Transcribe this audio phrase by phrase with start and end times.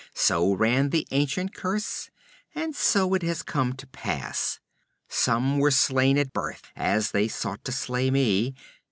[0.15, 2.09] So ran the ancient curse.
[2.55, 4.59] And so it has come to pass.
[5.07, 8.55] Some were slain at birth, as they sought to slay me.